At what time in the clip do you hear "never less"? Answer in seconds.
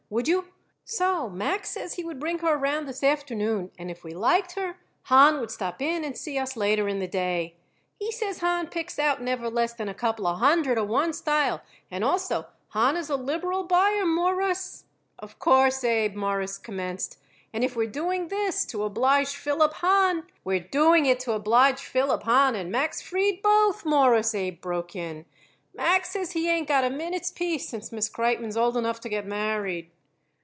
9.21-9.71